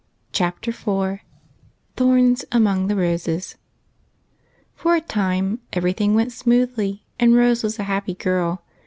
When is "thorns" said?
1.95-2.45